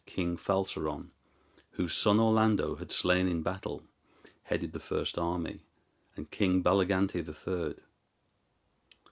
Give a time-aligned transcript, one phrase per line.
[0.07, 1.11] King Falseron,
[1.73, 3.83] whose son Orlando had slain in battle,
[4.45, 5.59] headed the first army,
[6.15, 7.83] and King Balugante the third.